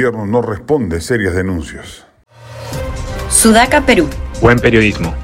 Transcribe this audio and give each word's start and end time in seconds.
Gobierno 0.00 0.24
no 0.24 0.40
responde 0.40 0.98
serias 1.02 1.34
denuncias. 1.34 2.06
Sudaca, 3.28 3.84
Perú. 3.84 4.08
Buen 4.40 4.58
periodismo. 4.58 5.14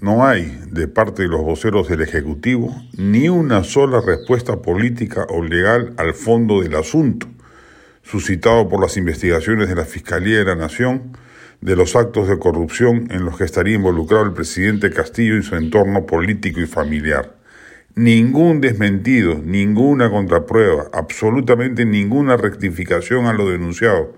No 0.00 0.24
hay, 0.24 0.56
de 0.70 0.86
parte 0.86 1.22
de 1.22 1.28
los 1.28 1.40
voceros 1.40 1.88
del 1.88 2.02
Ejecutivo, 2.02 2.72
ni 2.96 3.28
una 3.28 3.64
sola 3.64 4.00
respuesta 4.00 4.62
política 4.62 5.26
o 5.30 5.42
legal 5.42 5.94
al 5.96 6.14
fondo 6.14 6.62
del 6.62 6.76
asunto, 6.76 7.26
suscitado 8.04 8.68
por 8.68 8.80
las 8.80 8.96
investigaciones 8.96 9.68
de 9.68 9.74
la 9.74 9.84
Fiscalía 9.84 10.38
de 10.38 10.44
la 10.44 10.54
Nación 10.54 11.16
de 11.60 11.74
los 11.74 11.96
actos 11.96 12.28
de 12.28 12.38
corrupción 12.38 13.08
en 13.10 13.24
los 13.24 13.36
que 13.36 13.42
estaría 13.42 13.74
involucrado 13.74 14.22
el 14.26 14.32
presidente 14.32 14.90
Castillo 14.90 15.36
y 15.36 15.42
su 15.42 15.56
entorno 15.56 16.06
político 16.06 16.60
y 16.60 16.66
familiar. 16.66 17.34
Ningún 17.94 18.62
desmentido, 18.62 19.38
ninguna 19.44 20.08
contraprueba, 20.08 20.88
absolutamente 20.94 21.84
ninguna 21.84 22.38
rectificación 22.38 23.26
a 23.26 23.34
lo 23.34 23.50
denunciado. 23.50 24.14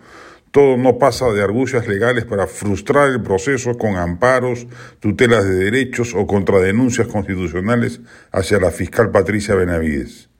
Todo 0.53 0.77
no 0.77 0.99
pasa 0.99 1.33
de 1.33 1.43
argucias 1.43 1.89
legales 1.89 2.25
para 2.25 2.47
frustrar 2.47 3.09
el 3.11 3.21
proceso 3.21 3.77
con 3.77 3.97
amparos, 3.97 4.69
tutelas 5.01 5.45
de 5.49 5.57
derechos 5.57 6.15
o 6.15 6.25
contradenuncias 6.29 7.09
constitucionales 7.09 8.01
hacia 8.31 8.61
la 8.61 8.71
fiscal 8.71 9.11
Patricia 9.11 9.57
Benavides. 9.57 10.31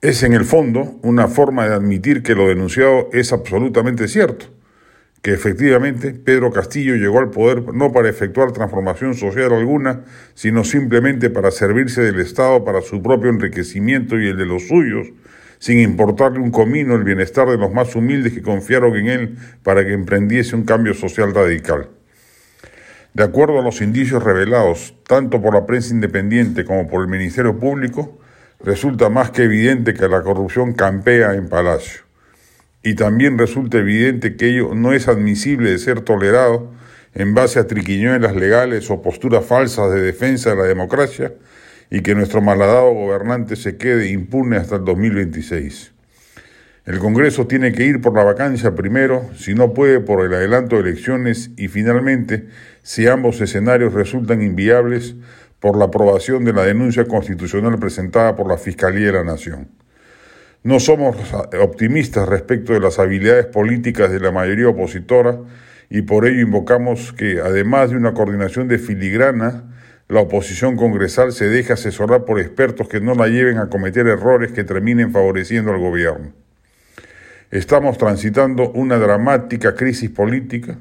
Es 0.00 0.22
en 0.22 0.32
el 0.32 0.44
fondo 0.44 1.00
una 1.02 1.26
forma 1.26 1.66
de 1.66 1.74
admitir 1.74 2.22
que 2.22 2.36
lo 2.36 2.46
denunciado 2.46 3.08
es 3.12 3.32
absolutamente 3.32 4.06
cierto 4.06 4.55
que 5.26 5.32
efectivamente 5.32 6.12
Pedro 6.12 6.52
Castillo 6.52 6.94
llegó 6.94 7.18
al 7.18 7.30
poder 7.30 7.74
no 7.74 7.90
para 7.90 8.08
efectuar 8.08 8.52
transformación 8.52 9.14
social 9.14 9.52
alguna, 9.52 10.04
sino 10.34 10.62
simplemente 10.62 11.30
para 11.30 11.50
servirse 11.50 12.00
del 12.00 12.20
Estado 12.20 12.64
para 12.64 12.80
su 12.80 13.02
propio 13.02 13.30
enriquecimiento 13.30 14.20
y 14.20 14.28
el 14.28 14.36
de 14.36 14.46
los 14.46 14.68
suyos, 14.68 15.08
sin 15.58 15.80
importarle 15.80 16.38
un 16.38 16.52
comino 16.52 16.94
el 16.94 17.02
bienestar 17.02 17.48
de 17.48 17.58
los 17.58 17.72
más 17.72 17.96
humildes 17.96 18.34
que 18.34 18.40
confiaron 18.40 18.94
en 18.94 19.08
él 19.08 19.36
para 19.64 19.84
que 19.84 19.94
emprendiese 19.94 20.54
un 20.54 20.62
cambio 20.62 20.94
social 20.94 21.34
radical. 21.34 21.88
De 23.12 23.24
acuerdo 23.24 23.58
a 23.58 23.64
los 23.64 23.80
indicios 23.80 24.22
revelados, 24.22 24.94
tanto 25.08 25.42
por 25.42 25.54
la 25.54 25.66
prensa 25.66 25.92
independiente 25.92 26.64
como 26.64 26.86
por 26.86 27.02
el 27.02 27.08
Ministerio 27.08 27.58
Público, 27.58 28.20
resulta 28.62 29.08
más 29.08 29.32
que 29.32 29.42
evidente 29.42 29.92
que 29.92 30.06
la 30.06 30.22
corrupción 30.22 30.72
campea 30.72 31.34
en 31.34 31.48
Palacio 31.48 32.05
y 32.86 32.94
también 32.94 33.36
resulta 33.36 33.78
evidente 33.78 34.36
que 34.36 34.48
ello 34.48 34.72
no 34.72 34.92
es 34.92 35.08
admisible 35.08 35.72
de 35.72 35.78
ser 35.80 36.02
tolerado 36.02 36.70
en 37.14 37.34
base 37.34 37.58
a 37.58 37.66
triquiñuelas 37.66 38.36
legales 38.36 38.88
o 38.92 39.02
posturas 39.02 39.44
falsas 39.44 39.92
de 39.92 40.00
defensa 40.00 40.50
de 40.50 40.56
la 40.56 40.62
democracia 40.62 41.32
y 41.90 42.02
que 42.02 42.14
nuestro 42.14 42.42
malhadado 42.42 42.92
gobernante 42.92 43.56
se 43.56 43.76
quede 43.76 44.10
impune 44.10 44.56
hasta 44.56 44.76
el 44.76 44.84
2026. 44.84 45.94
El 46.84 47.00
Congreso 47.00 47.48
tiene 47.48 47.72
que 47.72 47.82
ir 47.82 48.00
por 48.00 48.14
la 48.14 48.22
vacancia 48.22 48.76
primero, 48.76 49.28
si 49.36 49.56
no 49.56 49.74
puede 49.74 49.98
por 49.98 50.24
el 50.24 50.32
adelanto 50.32 50.76
de 50.76 50.82
elecciones 50.82 51.50
y 51.56 51.66
finalmente, 51.66 52.46
si 52.82 53.08
ambos 53.08 53.40
escenarios 53.40 53.94
resultan 53.94 54.42
inviables, 54.42 55.16
por 55.58 55.76
la 55.76 55.86
aprobación 55.86 56.44
de 56.44 56.52
la 56.52 56.62
denuncia 56.62 57.04
constitucional 57.06 57.80
presentada 57.80 58.36
por 58.36 58.46
la 58.46 58.58
Fiscalía 58.58 59.06
de 59.06 59.12
la 59.12 59.24
Nación. 59.24 59.70
No 60.66 60.80
somos 60.80 61.16
optimistas 61.62 62.28
respecto 62.28 62.72
de 62.72 62.80
las 62.80 62.98
habilidades 62.98 63.46
políticas 63.46 64.10
de 64.10 64.18
la 64.18 64.32
mayoría 64.32 64.68
opositora 64.68 65.38
y 65.88 66.02
por 66.02 66.26
ello 66.26 66.40
invocamos 66.40 67.12
que, 67.12 67.38
además 67.38 67.90
de 67.90 67.96
una 67.96 68.14
coordinación 68.14 68.66
de 68.66 68.80
filigrana, 68.80 69.62
la 70.08 70.22
oposición 70.22 70.74
congresal 70.74 71.30
se 71.30 71.48
deje 71.48 71.72
asesorar 71.72 72.24
por 72.24 72.40
expertos 72.40 72.88
que 72.88 73.00
no 73.00 73.14
la 73.14 73.28
lleven 73.28 73.58
a 73.58 73.68
cometer 73.68 74.08
errores 74.08 74.50
que 74.50 74.64
terminen 74.64 75.12
favoreciendo 75.12 75.70
al 75.70 75.78
gobierno. 75.78 76.32
Estamos 77.52 77.96
transitando 77.96 78.72
una 78.72 78.98
dramática 78.98 79.76
crisis 79.76 80.10
política, 80.10 80.78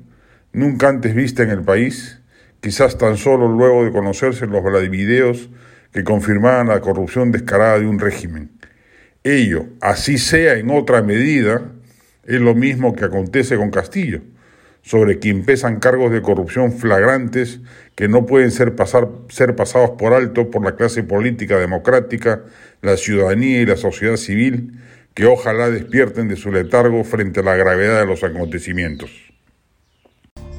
nunca 0.52 0.88
antes 0.88 1.14
vista 1.14 1.44
en 1.44 1.52
el 1.52 1.62
país, 1.62 2.24
quizás 2.60 2.98
tan 2.98 3.18
solo 3.18 3.48
luego 3.48 3.86
de 3.86 3.92
conocerse 3.92 4.48
los 4.48 4.64
videos 4.90 5.52
que 5.92 6.04
confirmaban 6.04 6.70
la 6.70 6.82
corrupción 6.82 7.32
descarada 7.32 7.78
de 7.78 7.86
un 7.86 8.00
régimen. 8.00 8.55
Ello, 9.26 9.66
así 9.82 10.20
sea 10.20 10.54
en 10.54 10.70
otra 10.70 11.02
medida, 11.02 11.72
es 12.26 12.40
lo 12.40 12.54
mismo 12.54 12.96
que 12.96 13.06
acontece 13.06 13.58
con 13.58 13.72
Castillo, 13.72 14.22
sobre 14.84 15.18
quien 15.18 15.44
pesan 15.44 15.80
cargos 15.80 16.12
de 16.12 16.22
corrupción 16.22 16.72
flagrantes 16.72 17.60
que 17.96 18.08
no 18.08 18.28
pueden 18.28 18.52
ser, 18.52 18.76
pasar, 18.76 19.10
ser 19.30 19.56
pasados 19.56 19.94
por 19.98 20.14
alto 20.14 20.52
por 20.52 20.64
la 20.64 20.76
clase 20.76 21.02
política 21.02 21.58
democrática, 21.58 22.44
la 22.84 22.98
ciudadanía 22.98 23.62
y 23.62 23.66
la 23.66 23.78
sociedad 23.78 24.18
civil, 24.18 24.80
que 25.16 25.26
ojalá 25.26 25.72
despierten 25.72 26.28
de 26.28 26.36
su 26.36 26.52
letargo 26.52 27.04
frente 27.04 27.40
a 27.40 27.44
la 27.44 27.56
gravedad 27.56 28.00
de 28.00 28.06
los 28.06 28.24
acontecimientos. 28.24 29.10